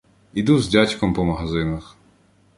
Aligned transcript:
Іду 0.33 0.59
з 0.59 0.69
дядьком 0.69 1.13
по 1.13 1.25
магазинах. 1.25 1.95